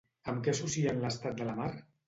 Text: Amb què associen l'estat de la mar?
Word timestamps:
Amb 0.31 0.39
què 0.47 0.53
associen 0.53 1.05
l'estat 1.05 1.39
de 1.43 1.51
la 1.51 1.57
mar? 1.63 1.71